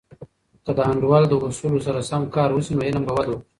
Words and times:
که 0.65 0.71
د 0.77 0.79
انډول 0.91 1.23
د 1.27 1.33
اصولو 1.47 1.79
سره 1.85 1.99
سم 2.09 2.23
کار 2.35 2.49
وسي، 2.51 2.73
نو 2.77 2.81
علم 2.87 3.03
به 3.05 3.13
وده 3.15 3.31
وکړي. 3.33 3.47